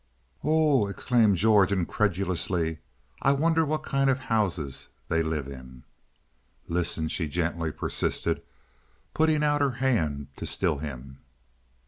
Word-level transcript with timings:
"Oho," 0.43 0.87
exclaimed 0.87 1.35
George, 1.37 1.71
incredulously, 1.71 2.79
"I 3.21 3.33
wonder 3.33 3.63
what 3.63 3.83
kind 3.83 4.09
of 4.09 4.17
houses 4.17 4.87
they 5.09 5.21
live 5.21 5.47
in." 5.47 5.83
"Listen!" 6.67 7.07
she 7.07 7.27
gently 7.27 7.71
persisted, 7.71 8.41
putting 9.13 9.43
out 9.43 9.61
her 9.61 9.73
hand 9.77 10.29
to 10.37 10.47
still 10.47 10.79
him. 10.79 11.19